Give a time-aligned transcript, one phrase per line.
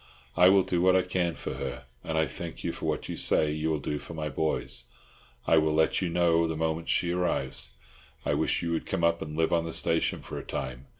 [0.35, 3.15] I will do what I can for her, and I thank you for what you
[3.15, 4.85] say you will do for my boys.
[5.45, 7.69] I will let you know the moment she arrives.
[8.25, 10.87] I wish you would come up and live on the station for a time.